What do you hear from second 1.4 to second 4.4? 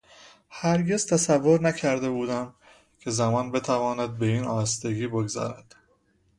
نکرده بودم که زمان بتواند به